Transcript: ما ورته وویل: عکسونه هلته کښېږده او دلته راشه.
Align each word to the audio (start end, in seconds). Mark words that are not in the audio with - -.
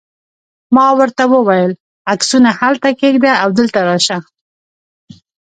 ما 0.75 0.87
ورته 0.99 1.23
وویل: 1.33 1.71
عکسونه 2.11 2.49
هلته 2.59 2.87
کښېږده 2.99 3.33
او 3.43 3.49
دلته 3.59 3.79
راشه. 3.87 4.17